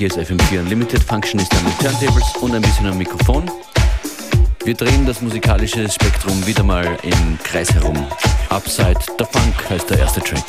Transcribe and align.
Hier 0.00 0.06
ist 0.06 0.16
FM4 0.16 0.60
Unlimited, 0.60 1.02
Function 1.02 1.38
ist 1.38 1.54
an 1.54 1.62
den 1.62 1.76
Turntables 1.76 2.34
und 2.40 2.54
ein 2.54 2.62
bisschen 2.62 2.86
am 2.86 2.96
Mikrofon. 2.96 3.50
Wir 4.64 4.72
drehen 4.72 5.04
das 5.04 5.20
musikalische 5.20 5.86
Spektrum 5.90 6.46
wieder 6.46 6.62
mal 6.62 6.86
im 7.02 7.38
Kreis 7.44 7.70
herum. 7.74 8.06
Upside 8.48 8.98
the 9.18 9.26
Funk 9.30 9.68
heißt 9.68 9.90
der 9.90 9.98
erste 9.98 10.22
Track. 10.22 10.42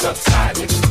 subsided. 0.00 0.89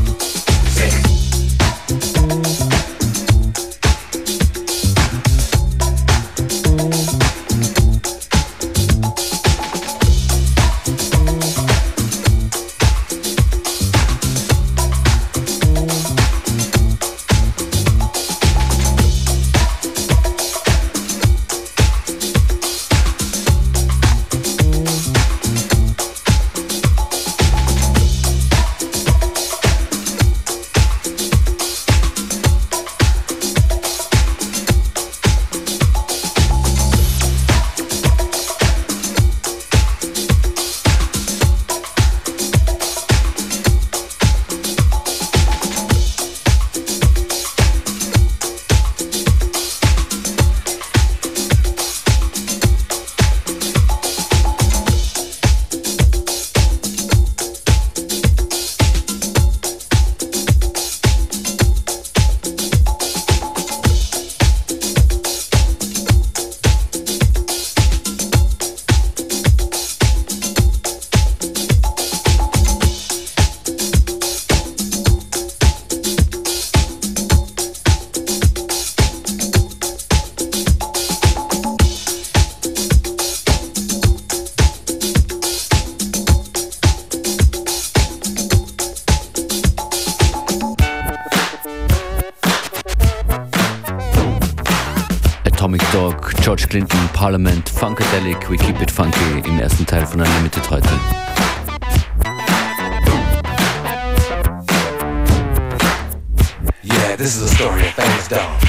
This 107.19 107.35
is 107.35 107.51
a 107.51 107.55
story 107.55 107.85
of 107.85 107.93
famous 107.95 108.29
dog. 108.29 108.61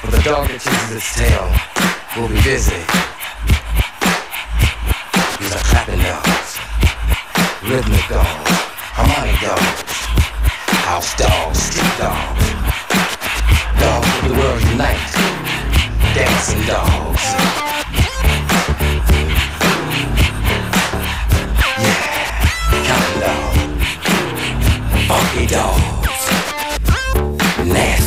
For 0.00 0.10
the 0.10 0.20
dog 0.22 0.48
that 0.48 0.58
chases 0.58 0.96
its 0.98 1.14
tail 1.14 1.46
will 2.18 2.26
be 2.26 2.42
busy. 2.42 2.82
These 5.38 5.54
are 5.54 5.62
clapping 5.70 6.02
dogs, 6.02 6.58
rhythmic 7.62 8.02
dogs, 8.10 8.50
harmonic 8.98 9.38
dogs, 9.38 9.94
house 10.90 11.14
dogs, 11.14 11.62
street 11.62 11.94
dogs. 12.02 12.50
Dogs 13.78 14.10
of 14.10 14.24
the 14.26 14.34
world 14.34 14.60
unite, 14.66 14.98
dancing 16.18 16.66
dogs 16.66 17.12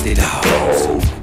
it 0.08 0.20
out. 0.20 1.15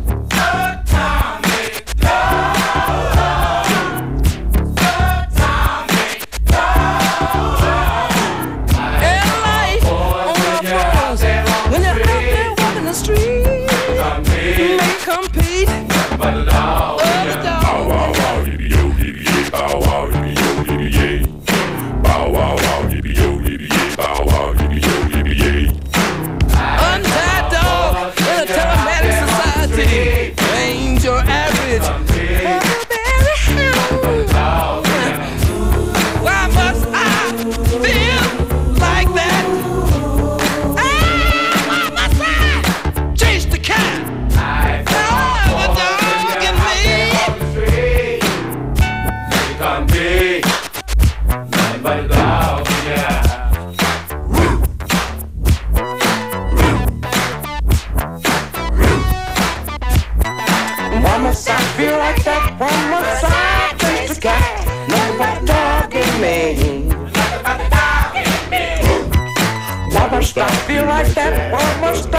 Why 69.95 70.09
must 70.11 70.37
I 70.37 70.51
feel 70.67 70.85
like 70.85 71.15
that. 71.15 71.51
Mama 71.51 71.93
Must 71.93 72.11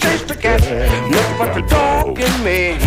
chase 0.00 0.22
the 0.22 0.34
cat. 0.36 0.60
The 1.54 1.62
dog 1.62 2.18
me. 2.44 2.78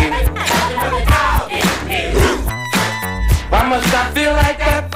Feel 4.14 4.32
like 4.32 4.58
that. 4.58 4.90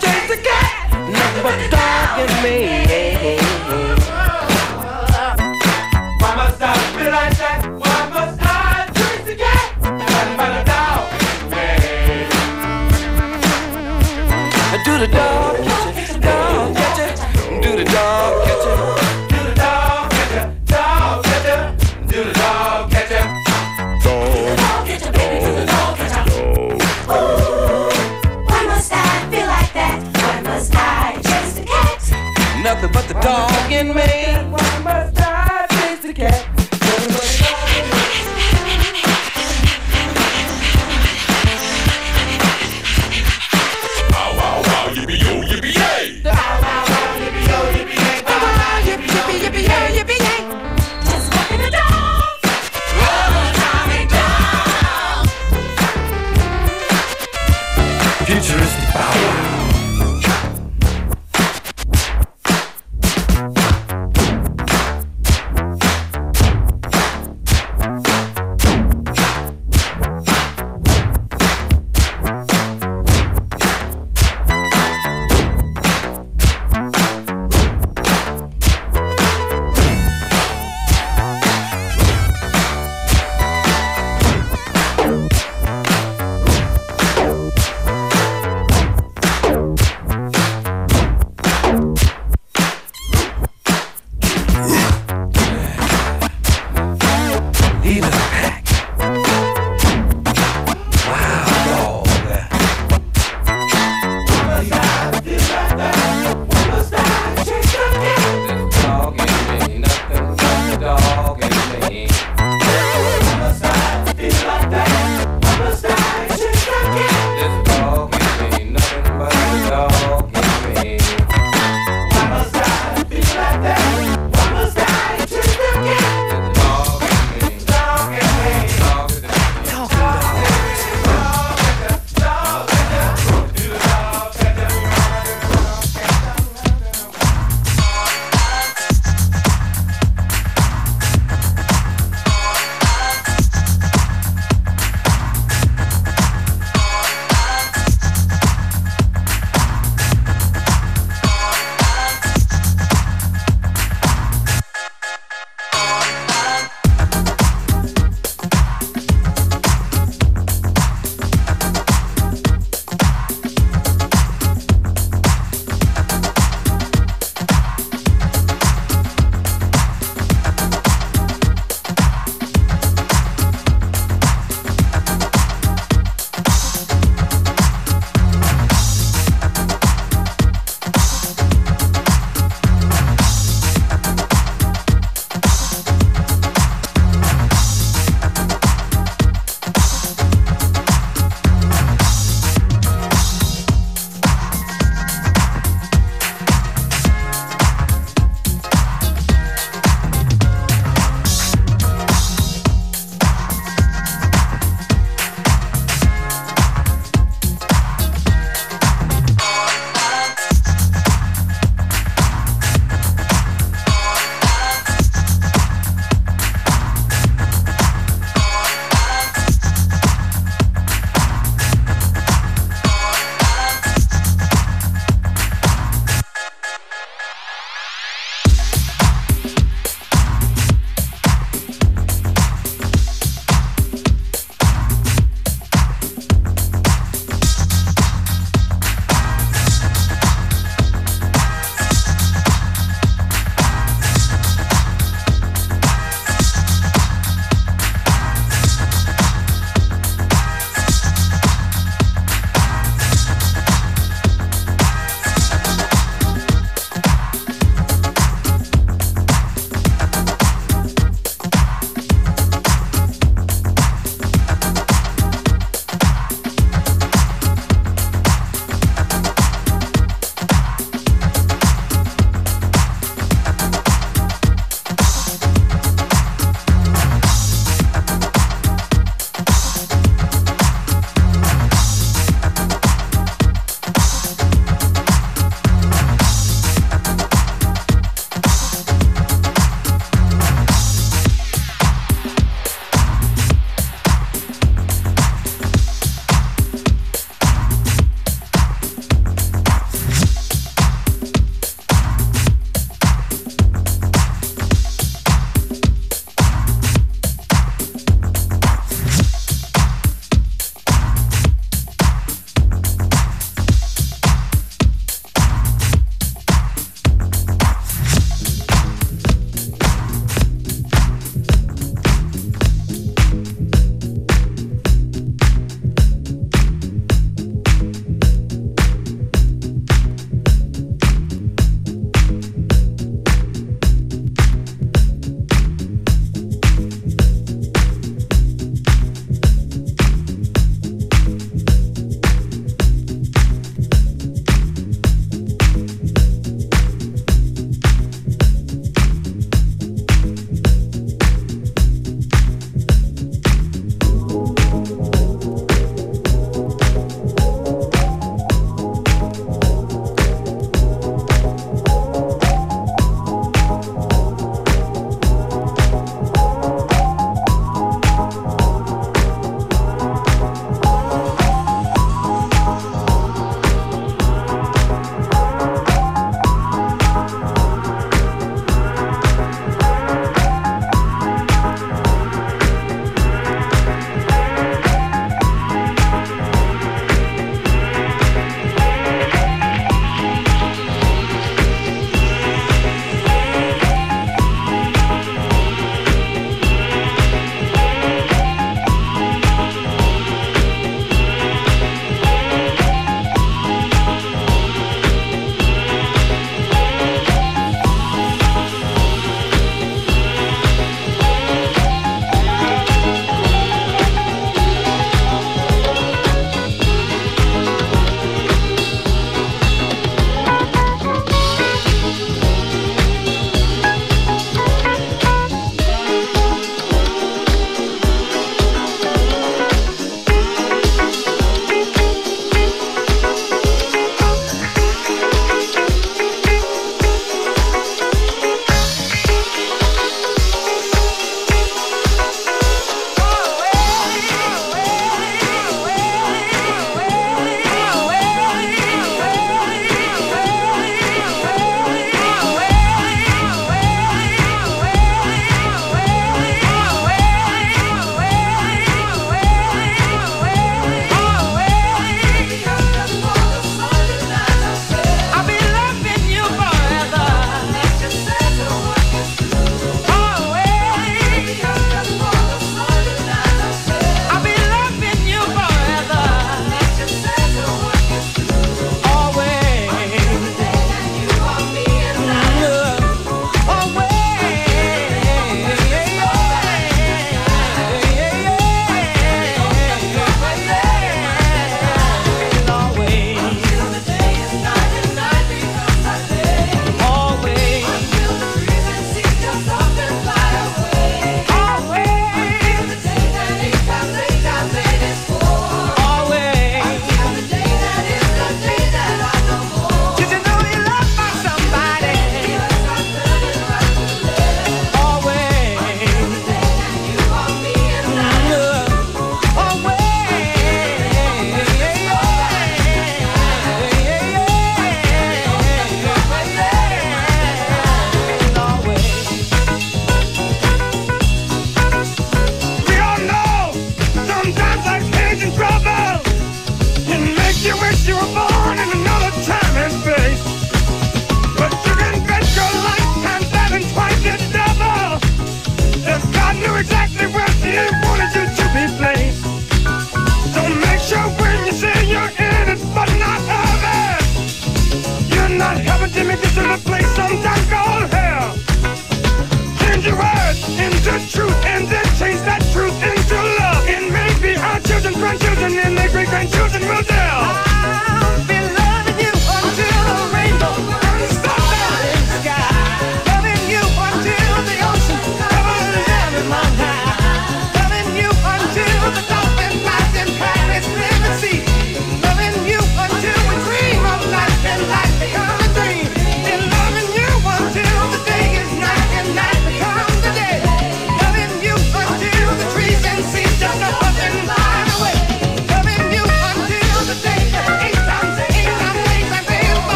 Chase 0.00 0.28
the 0.28 0.36
cat. 0.42 0.92
Nothing 1.10 1.42
but 1.42 1.56
the 1.58 1.68
dog 1.68 2.18
in 2.20 2.42
me. 2.44 2.93
the 15.06 15.16
dog 15.16 15.56
catcher, 15.56 16.18
dog 16.18 16.76
catcher. 16.76 17.60
Do 17.60 17.76
the 17.76 17.84
dog 17.84 18.44
catcher. 18.46 18.76
Do 19.28 19.44
the 19.44 19.54
dog 19.54 21.24
catcher. 21.24 21.76
Do 22.06 22.24
the 22.24 22.32
dog 22.32 22.90
catcher. 22.90 23.24
Dog 24.02 24.86
catcher, 24.86 25.12
baby, 25.12 25.44
do 25.44 25.52
the 25.52 25.66
dog. 25.66 25.98
Ooh, 27.10 27.90
why 28.48 28.62
must 28.66 28.92
I 28.92 29.28
feel 29.30 29.46
like 29.46 29.72
that? 29.74 30.00
Why 30.16 30.40
must 30.40 30.74
I 30.74 31.20
chase 31.22 31.54
the 31.58 31.64
cat? 31.66 32.62
Nothing 32.62 32.92
but 32.92 33.06
the 33.06 33.14
dog 33.20 33.72
in 33.72 33.94
me. 33.94 34.63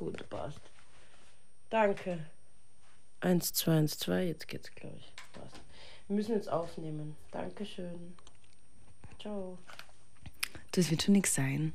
Gut, 0.00 0.26
passt. 0.30 0.62
Danke. 1.68 2.20
1, 3.20 3.52
2, 3.52 3.72
1, 3.72 3.98
2, 3.98 4.24
jetzt 4.28 4.48
geht's, 4.48 4.74
glaube 4.74 4.96
ich. 4.96 5.12
Passt. 5.34 5.60
Wir 6.08 6.16
müssen 6.16 6.34
jetzt 6.34 6.50
aufnehmen. 6.50 7.16
Dankeschön. 7.30 8.14
Ciao. 9.20 9.58
Das 10.72 10.90
wird 10.90 11.02
schon 11.02 11.12
nichts 11.12 11.34
sein. 11.34 11.74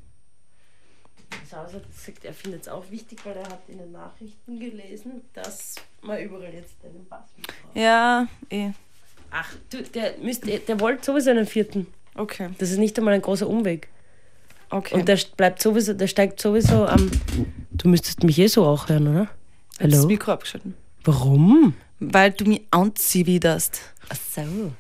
Sauser 1.47 1.75
hat 1.75 1.91
gesagt, 1.91 2.25
er 2.25 2.33
findet 2.33 2.63
es 2.63 2.67
auch 2.67 2.89
wichtig, 2.89 3.23
weil 3.25 3.37
er 3.37 3.47
hat 3.47 3.61
in 3.67 3.77
den 3.77 3.91
Nachrichten 3.91 4.59
gelesen, 4.59 5.21
dass 5.33 5.75
man 6.01 6.19
überall 6.19 6.51
jetzt 6.51 6.83
einen 6.83 7.07
Bass 7.07 7.27
mitbraucht. 7.37 7.75
Ja, 7.75 8.27
eh. 8.49 8.71
Ach, 9.29 9.55
du, 9.69 9.83
der, 9.83 10.17
müsst, 10.17 10.47
der 10.47 10.79
wollte 10.79 11.05
sowieso 11.05 11.29
einen 11.29 11.45
vierten. 11.45 11.85
Okay. 12.15 12.49
Das 12.57 12.71
ist 12.71 12.79
nicht 12.79 12.97
einmal 12.97 13.13
ein 13.13 13.21
großer 13.21 13.47
Umweg. 13.47 13.89
Okay. 14.71 14.95
Und 14.95 15.07
der 15.07 15.19
bleibt 15.37 15.61
sowieso, 15.61 15.93
der 15.93 16.07
steigt 16.07 16.41
sowieso 16.41 16.87
am. 16.87 17.11
Du 17.77 17.89
müsstest 17.89 18.23
mich 18.23 18.37
eh 18.39 18.47
so 18.47 18.65
auch 18.65 18.89
hören, 18.89 19.07
oder? 19.07 19.21
Hat 19.21 19.29
das 19.91 19.93
Hallo? 19.99 20.07
Mikro 20.07 20.31
abgeschalten. 20.31 20.75
Warum? 21.03 21.73
Weil 21.99 22.31
du 22.31 22.45
mich 22.45 22.61
anziehwiderst. 22.71 23.81
Ach 24.09 24.15
so. 24.35 24.71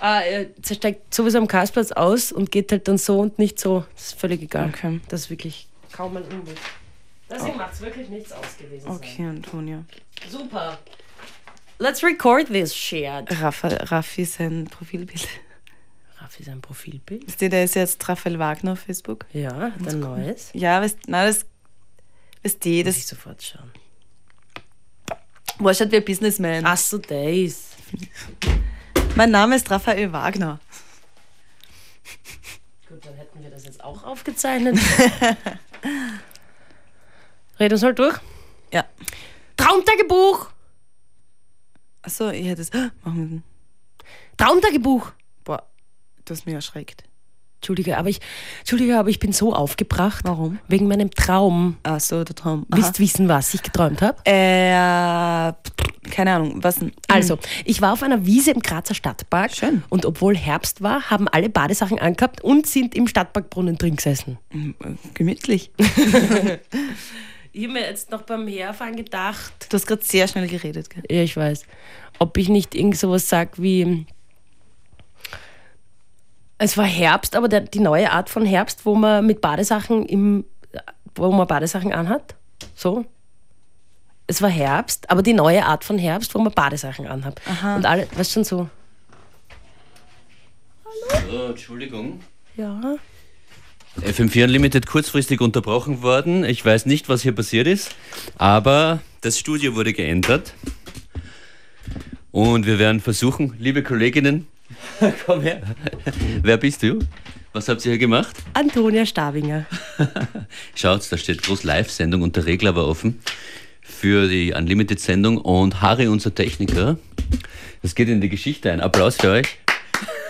Ah, 0.00 0.20
er 0.20 0.46
steigt 0.64 1.14
sowieso 1.14 1.38
am 1.38 1.46
Karlsplatz 1.48 1.92
aus 1.92 2.32
und 2.32 2.50
geht 2.50 2.70
halt 2.72 2.86
dann 2.88 2.98
so 2.98 3.20
und 3.20 3.38
nicht 3.38 3.58
so. 3.58 3.84
Das 3.94 4.06
ist 4.08 4.20
völlig 4.20 4.42
egal. 4.42 4.68
Okay. 4.68 5.00
Das 5.08 5.22
ist 5.22 5.30
wirklich 5.30 5.68
kaum 5.92 6.16
ein 6.16 6.24
Umweg. 6.24 6.56
Deswegen 7.30 7.56
macht 7.56 7.72
es 7.72 7.80
wirklich 7.80 8.08
nichts 8.10 8.32
aus 8.32 8.56
gewesen 8.58 8.88
Okay, 8.88 9.24
Antonia. 9.26 9.84
sein. 10.20 10.30
Super. 10.30 10.78
Let's 11.78 12.02
record 12.04 12.48
this 12.48 12.74
shit. 12.74 13.24
Raffa, 13.40 13.68
Raffi 13.68 14.24
sein 14.24 14.66
Profilbild. 14.70 15.26
Raffi 16.20 16.42
sein 16.44 16.60
Profilbild. 16.60 17.26
Wisst 17.26 17.42
ihr, 17.42 17.48
der 17.50 17.64
ist 17.64 17.74
jetzt 17.74 18.06
Raphael 18.08 18.38
Wagner 18.38 18.72
auf 18.72 18.80
Facebook? 18.80 19.24
Ja, 19.32 19.72
hat 19.72 19.88
ein 19.88 20.00
neues. 20.00 20.50
Ja, 20.52 20.80
weißt 20.80 20.98
nein, 21.08 21.26
das. 21.28 21.46
Weißt 22.44 22.64
du, 22.64 22.68
Muss 22.68 22.78
ich 22.78 22.84
das 22.84 23.08
sofort 23.08 23.42
schauen. 23.42 23.70
war 25.58 25.74
schon 25.74 25.90
wie 25.90 25.96
ein 25.96 26.04
Businessman. 26.04 26.64
Ach 26.66 26.76
so, 26.76 26.98
Days. 26.98 27.70
Mein 29.16 29.30
Name 29.30 29.56
ist 29.56 29.70
Raphael 29.70 30.12
Wagner. 30.12 30.60
Gut, 32.88 33.04
dann 33.06 33.14
hätten 33.14 33.42
wir 33.42 33.50
das 33.50 33.64
jetzt 33.64 33.82
auch 33.82 34.04
aufgezeichnet. 34.04 34.76
Red 37.58 37.72
uns 37.72 37.82
mal 37.82 37.94
durch. 37.94 38.18
Ja. 38.72 38.84
Traumtagebuch! 39.56 40.50
Achso, 42.02 42.30
ich 42.30 42.46
hätte 42.46 42.62
es. 42.62 42.72
Machen 42.72 42.94
wir 43.04 43.26
den. 43.26 43.42
Traumtagebuch! 44.36 45.12
Boah, 45.44 45.66
du 46.24 46.34
hast 46.34 46.44
mich 46.44 46.54
erschreckt. 46.54 47.04
Entschuldige, 47.64 47.96
aber 47.96 48.10
ich, 48.10 48.20
Entschuldige, 48.58 48.98
aber 48.98 49.08
ich 49.08 49.18
bin 49.18 49.32
so 49.32 49.54
aufgebracht. 49.54 50.22
Warum? 50.26 50.58
Wegen 50.68 50.86
meinem 50.86 51.10
Traum. 51.10 51.78
Ach 51.82 51.98
so, 51.98 52.22
der 52.22 52.36
Traum. 52.36 52.66
Wisst 52.68 53.00
wissen, 53.00 53.26
was 53.26 53.54
ich 53.54 53.62
geträumt 53.62 54.02
habe? 54.02 54.18
Äh, 54.26 55.54
keine 56.10 56.34
Ahnung, 56.34 56.62
was 56.62 56.76
denn? 56.76 56.92
Also, 57.08 57.38
ich 57.64 57.80
war 57.80 57.94
auf 57.94 58.02
einer 58.02 58.26
Wiese 58.26 58.50
im 58.50 58.60
Grazer 58.60 58.92
Stadtpark. 58.94 59.52
Schön. 59.52 59.82
Und 59.88 60.04
obwohl 60.04 60.36
Herbst 60.36 60.82
war, 60.82 61.08
haben 61.10 61.26
alle 61.28 61.48
Badesachen 61.48 61.98
angehabt 61.98 62.44
und 62.44 62.66
sind 62.66 62.94
im 62.94 63.08
Stadtparkbrunnen 63.08 63.78
drin 63.78 63.96
gesessen. 63.96 64.36
Hm, 64.50 64.74
Gemütlich. 65.14 65.70
Ich 67.56 67.62
habe 67.62 67.74
mir 67.74 67.82
jetzt 67.82 68.10
noch 68.10 68.22
beim 68.22 68.48
Herfahren 68.48 68.96
gedacht, 68.96 69.52
Du 69.68 69.76
hast 69.76 69.86
gerade 69.86 70.02
sehr 70.04 70.26
schnell 70.26 70.48
geredet, 70.48 70.90
gell? 70.90 71.04
ja, 71.08 71.22
ich 71.22 71.36
weiß, 71.36 71.62
ob 72.18 72.36
ich 72.36 72.48
nicht 72.48 72.74
irgend 72.74 72.96
sowas 72.96 73.28
sage 73.28 73.50
wie. 73.58 74.06
Es 76.58 76.76
war 76.76 76.84
Herbst, 76.84 77.36
aber 77.36 77.48
der, 77.48 77.60
die 77.60 77.80
neue 77.80 78.10
Art 78.12 78.30
von 78.30 78.46
Herbst, 78.46 78.86
wo 78.86 78.94
man 78.94 79.26
mit 79.26 79.40
Badesachen 79.40 80.06
im, 80.06 80.44
wo 81.14 81.30
man 81.32 81.46
Badesachen 81.46 81.92
anhat. 81.92 82.34
So. 82.74 83.04
Es 84.26 84.40
war 84.40 84.50
Herbst, 84.50 85.10
aber 85.10 85.22
die 85.22 85.34
neue 85.34 85.66
Art 85.66 85.84
von 85.84 85.98
Herbst, 85.98 86.34
wo 86.34 86.38
man 86.38 86.52
Badesachen 86.52 87.06
anhat. 87.06 87.40
Und 87.76 87.84
alle, 87.84 88.06
was 88.16 88.32
schon 88.32 88.44
so. 88.44 88.68
So, 91.30 91.46
Entschuldigung. 91.46 92.20
Ja. 92.56 92.96
FM4 94.00 94.44
Unlimited 94.44 94.86
kurzfristig 94.86 95.40
unterbrochen 95.40 96.02
worden. 96.02 96.44
Ich 96.44 96.64
weiß 96.64 96.86
nicht, 96.86 97.08
was 97.08 97.22
hier 97.22 97.32
passiert 97.32 97.66
ist, 97.66 97.94
aber 98.38 99.00
das 99.20 99.38
Studio 99.38 99.74
wurde 99.74 99.92
geändert. 99.92 100.54
Und 102.32 102.66
wir 102.66 102.78
werden 102.78 103.00
versuchen, 103.00 103.54
liebe 103.58 103.82
Kolleginnen, 103.82 104.48
komm 105.26 105.42
her. 105.42 105.62
Wer 106.42 106.56
bist 106.56 106.82
du? 106.82 106.98
Was 107.52 107.68
habt 107.68 107.84
ihr 107.86 107.92
hier 107.92 107.98
gemacht? 107.98 108.34
Antonia 108.54 109.06
Stabinger. 109.06 109.66
Schaut, 110.74 111.10
da 111.10 111.16
steht 111.16 111.42
groß 111.42 111.62
Live-Sendung 111.64 112.22
und 112.22 112.34
der 112.36 112.46
Regler 112.46 112.74
war 112.74 112.86
offen 112.86 113.20
für 113.80 114.26
die 114.28 114.52
Unlimited-Sendung 114.52 115.38
und 115.38 115.80
Harry, 115.80 116.08
unser 116.08 116.34
Techniker. 116.34 116.98
Das 117.82 117.94
geht 117.94 118.08
in 118.08 118.20
die 118.20 118.28
Geschichte 118.28 118.72
ein. 118.72 118.80
Applaus 118.80 119.16
für 119.16 119.30
euch. 119.30 119.58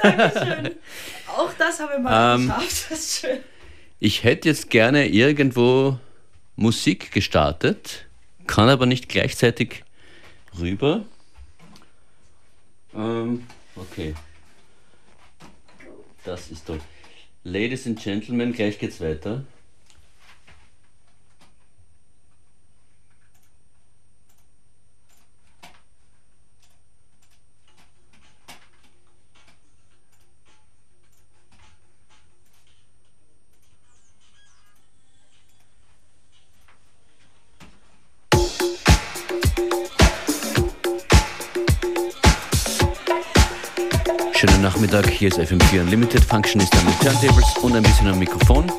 Auch 1.36 1.50
das 1.58 1.80
habe 1.80 1.92
ich 1.96 2.02
mal 2.02 2.34
Ähm, 2.34 2.46
geschafft. 2.48 2.86
Das 2.90 2.98
ist 2.98 3.20
schön. 3.20 3.38
Ich 4.00 4.22
hätte 4.24 4.48
jetzt 4.48 4.68
gerne 4.70 5.08
irgendwo 5.08 5.98
Musik 6.56 7.10
gestartet, 7.12 8.06
kann 8.46 8.68
aber 8.68 8.84
nicht 8.86 9.08
gleichzeitig 9.08 9.82
rüber. 10.60 11.04
Ähm, 12.94 13.44
okay. 13.76 14.14
Das 16.24 16.50
ist 16.50 16.66
toll. 16.66 16.80
Ladies 17.44 17.86
and 17.86 18.02
Gentlemen, 18.02 18.52
gleich 18.52 18.78
geht's 18.78 19.00
weiter. 19.00 19.44
Schönen 44.46 44.60
Nachmittag, 44.60 45.08
hier 45.08 45.28
ist 45.28 45.38
FM4 45.38 45.80
Unlimited. 45.80 46.22
Functionist 46.22 46.74
an 46.76 46.84
den 46.84 46.98
Turntables 46.98 47.56
und 47.62 47.74
ein 47.74 47.82
bisschen 47.82 48.08
am 48.08 48.18
Mikrofon. 48.18 48.70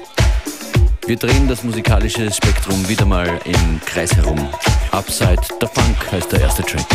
Wir 1.07 1.15
drehen 1.15 1.47
das 1.47 1.63
musikalische 1.63 2.31
Spektrum 2.31 2.87
wieder 2.87 3.05
mal 3.05 3.27
im 3.45 3.81
Kreis 3.83 4.15
herum. 4.15 4.37
Upside 4.91 5.41
the 5.59 5.65
Funk 5.65 6.11
heißt 6.11 6.31
der 6.31 6.41
erste 6.41 6.61
Track. 6.61 6.85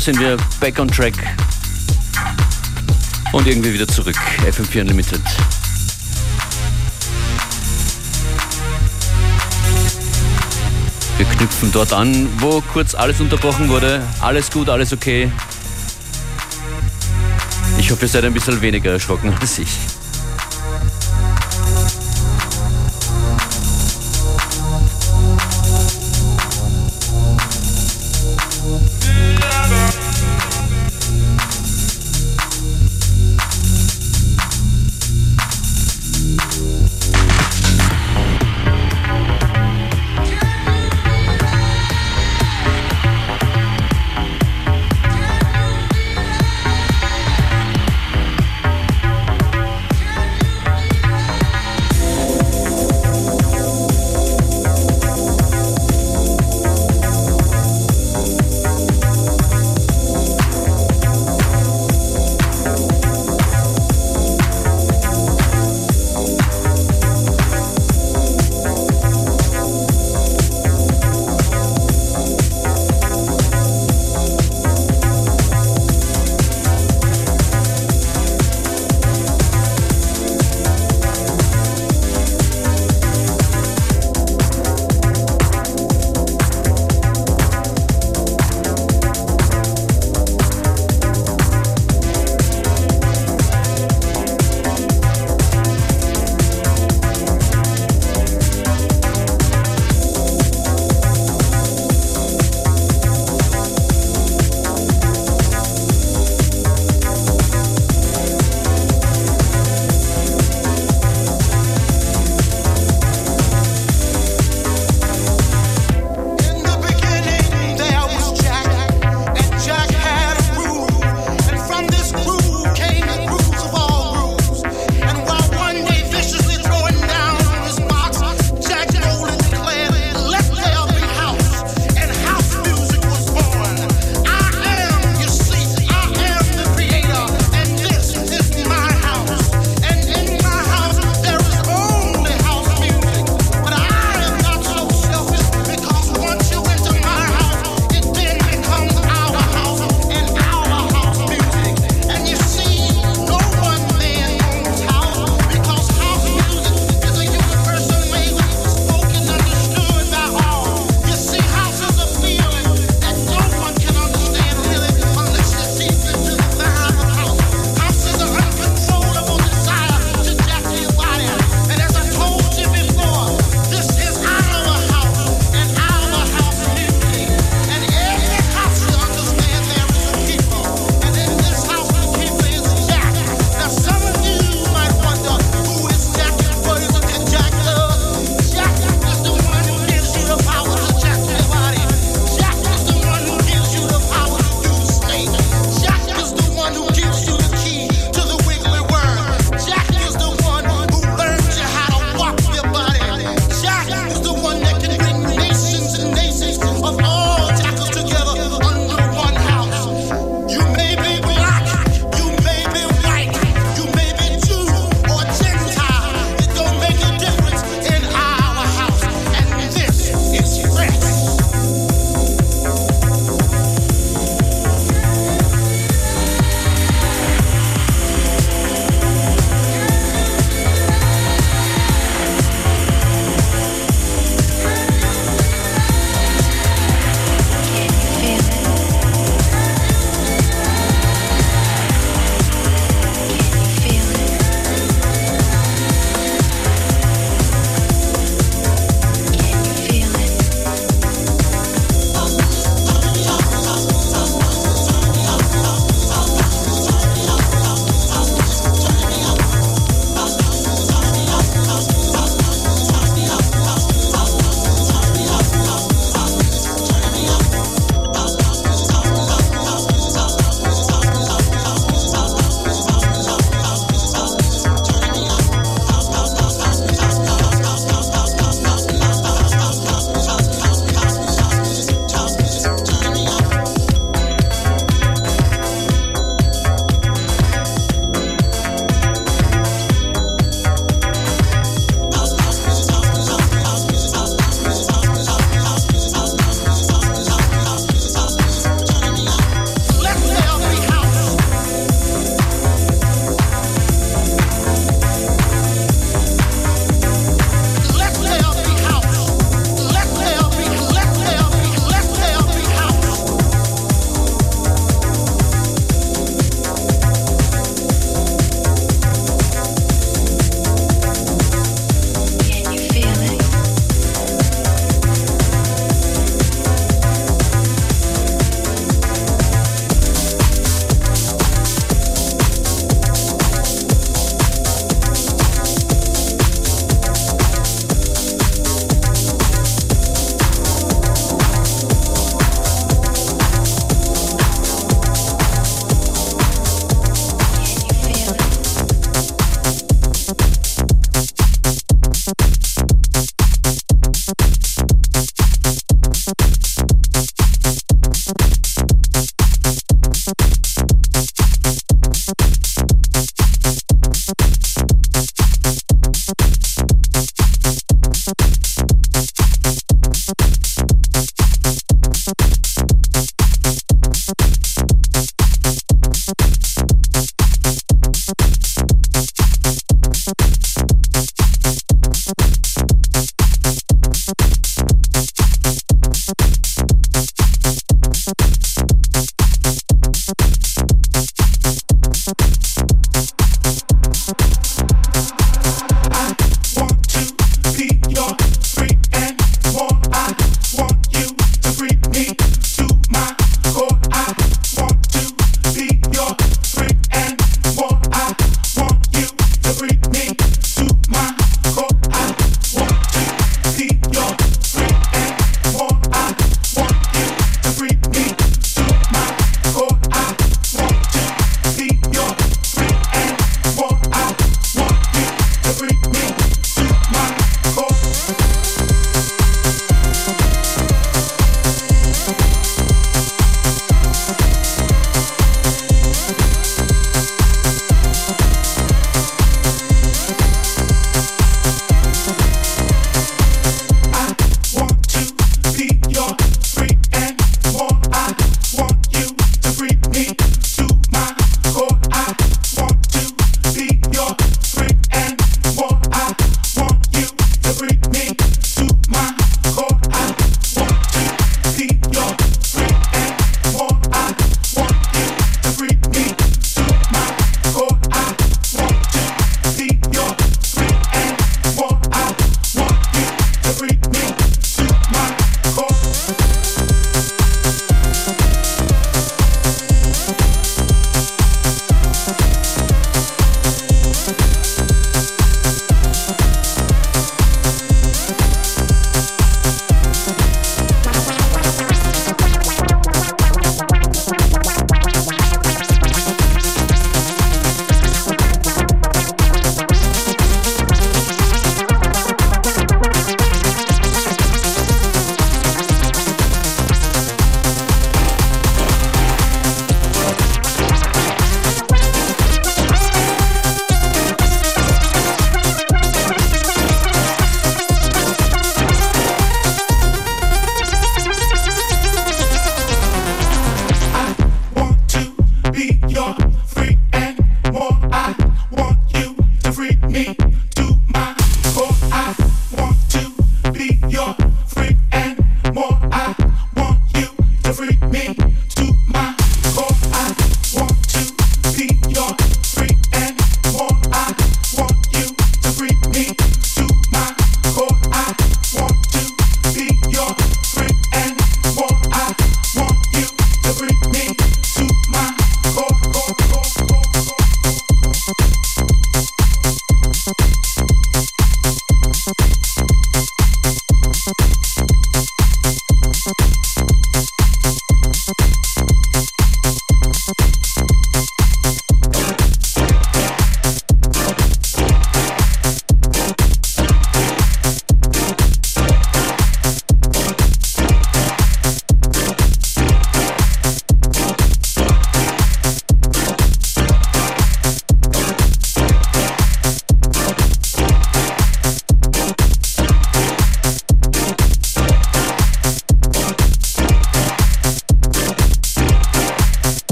Sind 0.00 0.18
wir 0.18 0.36
back 0.60 0.78
on 0.78 0.88
track. 0.88 1.14
Und 3.32 3.46
irgendwie 3.46 3.74
wieder 3.74 3.86
zurück. 3.86 4.16
FM4 4.46 4.80
Unlimited. 4.80 5.20
Wir 11.18 11.26
knüpfen 11.26 11.70
dort 11.72 11.92
an, 11.92 12.28
wo 12.38 12.62
kurz 12.72 12.94
alles 12.94 13.20
unterbrochen 13.20 13.68
wurde. 13.68 14.02
Alles 14.20 14.50
gut, 14.50 14.68
alles 14.68 14.92
okay. 14.92 15.30
Ich 17.78 17.90
hoffe, 17.90 18.06
ihr 18.06 18.08
seid 18.08 18.24
ein 18.24 18.32
bisschen 18.32 18.60
weniger 18.62 18.92
erschrocken 18.92 19.34
als 19.40 19.58
ich. 19.58 19.68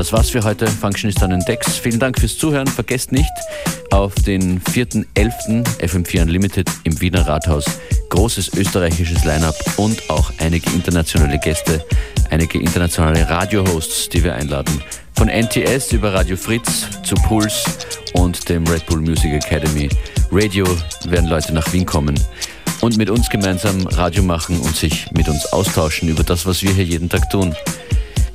Das 0.00 0.14
war's 0.14 0.30
für 0.30 0.42
heute. 0.44 0.66
Functionist 0.66 1.22
an 1.22 1.28
den 1.28 1.40
Decks. 1.40 1.76
Vielen 1.76 2.00
Dank 2.00 2.18
fürs 2.18 2.38
Zuhören. 2.38 2.66
Vergesst 2.66 3.12
nicht, 3.12 3.30
auf 3.90 4.14
den 4.14 4.58
4.11. 4.58 5.62
FM4 5.78 6.22
Unlimited 6.22 6.66
im 6.84 6.98
Wiener 7.02 7.28
Rathaus 7.28 7.66
großes 8.08 8.54
österreichisches 8.54 9.26
Line-up 9.26 9.54
und 9.76 10.08
auch 10.08 10.32
einige 10.38 10.70
internationale 10.70 11.38
Gäste, 11.38 11.84
einige 12.30 12.58
internationale 12.58 13.28
Radio-Hosts, 13.28 14.08
die 14.08 14.24
wir 14.24 14.34
einladen. 14.34 14.82
Von 15.16 15.28
NTS 15.28 15.92
über 15.92 16.14
Radio 16.14 16.38
Fritz 16.38 16.86
zu 17.02 17.14
Pulse 17.16 17.62
und 18.14 18.48
dem 18.48 18.66
Red 18.68 18.86
Bull 18.86 19.02
Music 19.02 19.34
Academy. 19.34 19.90
Radio 20.32 20.64
werden 21.04 21.28
Leute 21.28 21.52
nach 21.52 21.70
Wien 21.74 21.84
kommen 21.84 22.18
und 22.80 22.96
mit 22.96 23.10
uns 23.10 23.28
gemeinsam 23.28 23.86
Radio 23.88 24.22
machen 24.22 24.60
und 24.60 24.74
sich 24.74 25.12
mit 25.12 25.28
uns 25.28 25.44
austauschen 25.52 26.08
über 26.08 26.22
das, 26.22 26.46
was 26.46 26.62
wir 26.62 26.70
hier 26.70 26.84
jeden 26.84 27.10
Tag 27.10 27.28
tun. 27.28 27.54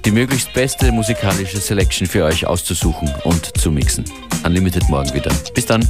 Die 0.05 0.11
möglichst 0.11 0.53
beste 0.53 0.91
musikalische 0.91 1.57
Selection 1.57 2.05
für 2.05 2.25
euch 2.25 2.45
auszusuchen 2.45 3.11
und 3.23 3.57
zu 3.57 3.71
mixen. 3.71 4.05
Unlimited 4.45 4.87
morgen 4.87 5.11
wieder. 5.15 5.31
Bis 5.55 5.65
dann. 5.65 5.83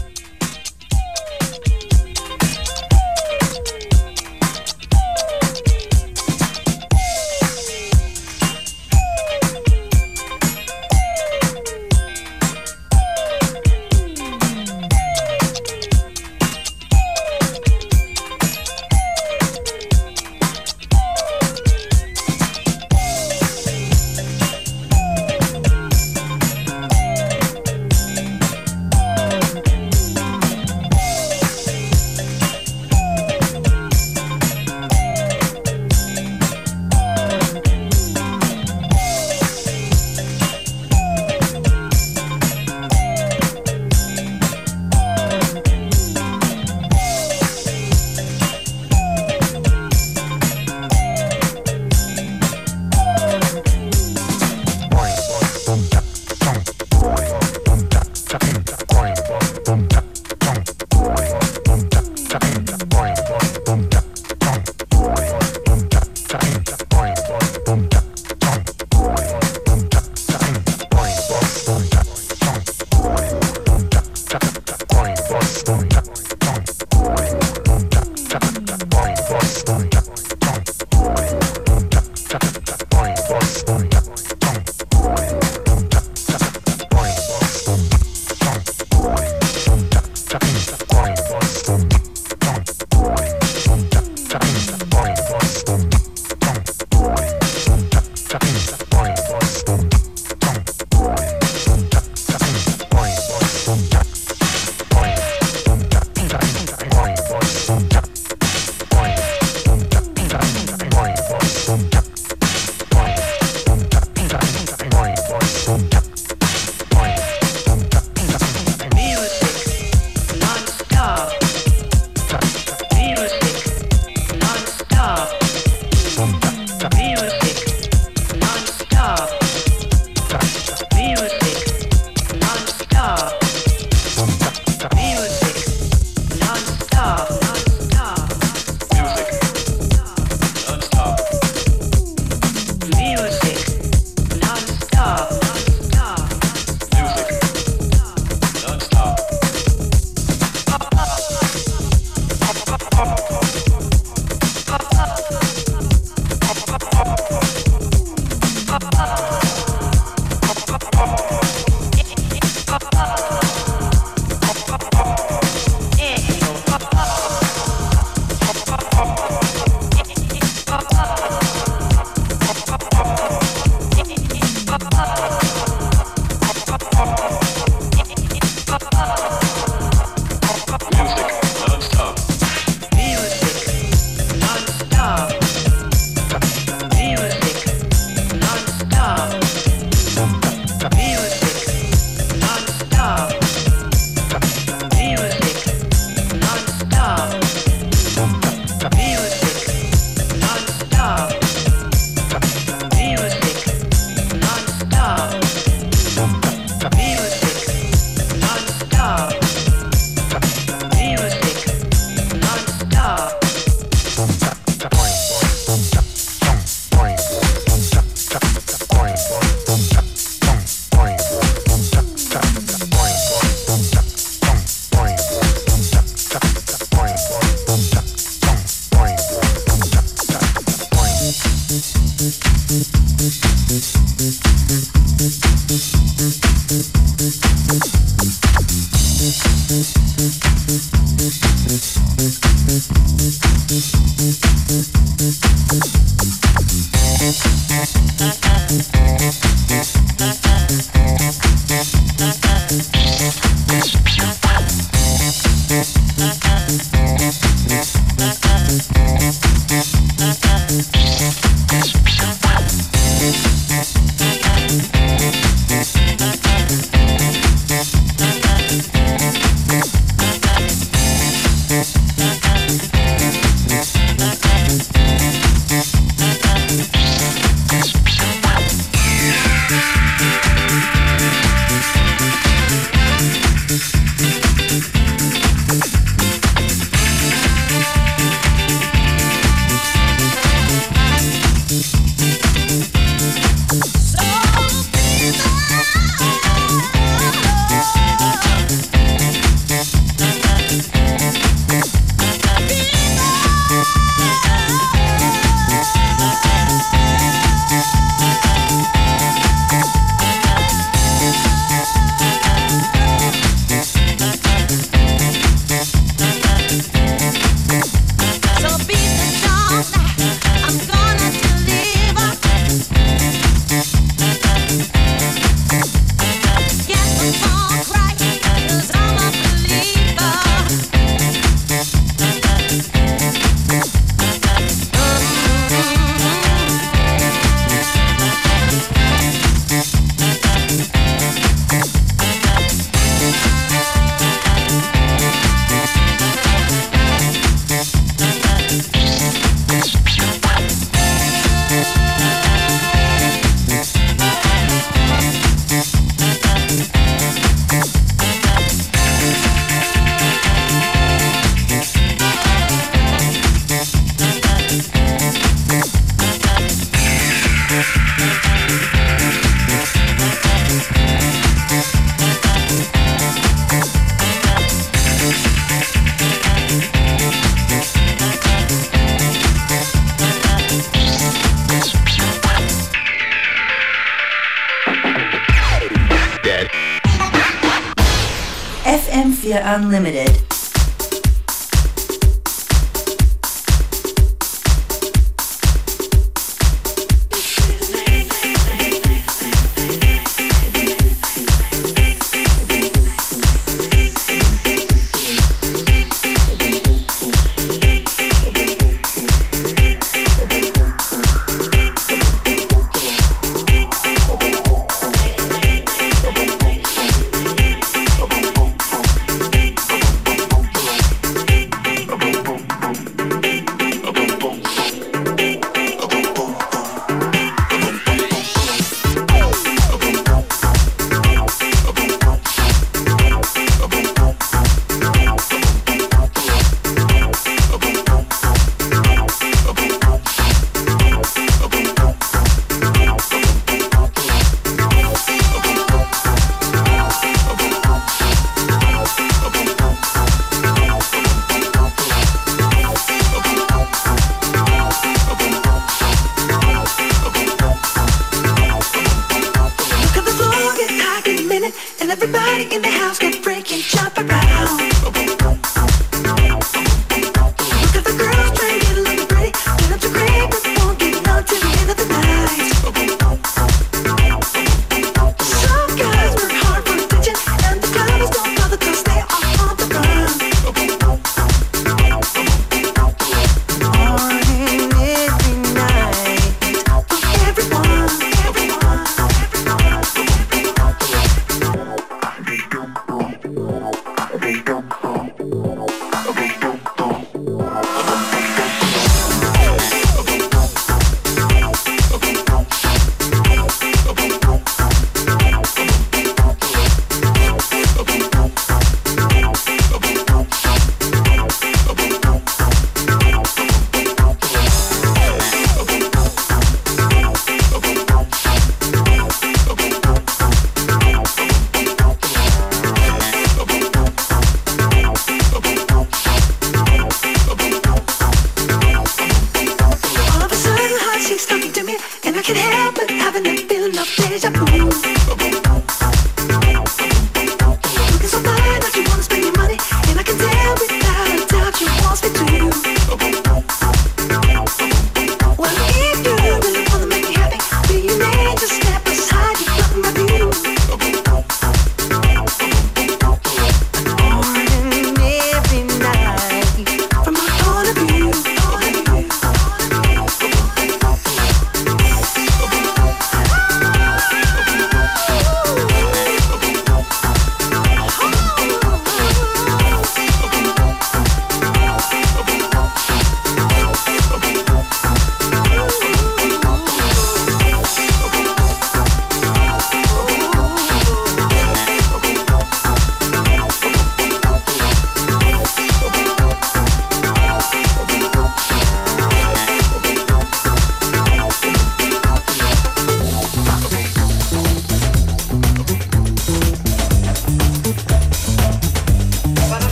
Unlimited. 389.64 390.55